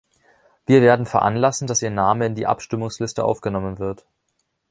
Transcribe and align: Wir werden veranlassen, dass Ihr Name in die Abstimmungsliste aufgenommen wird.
Wir 0.65 0.81
werden 0.81 1.05
veranlassen, 1.05 1.67
dass 1.67 1.83
Ihr 1.83 1.91
Name 1.91 2.25
in 2.25 2.33
die 2.33 2.47
Abstimmungsliste 2.47 3.23
aufgenommen 3.23 3.77
wird. 3.77 4.03